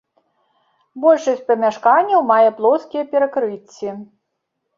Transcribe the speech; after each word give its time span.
Большасць 1.03 1.43
памяшканняў 1.51 2.25
мае 2.31 2.49
плоскія 2.61 3.03
перакрыцці. 3.13 3.89